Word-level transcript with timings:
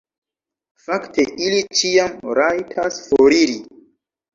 Fakte 0.85 1.27
ili 1.49 1.61
ĉiam 1.83 2.19
rajtas 2.43 3.03
foriri. 3.09 3.65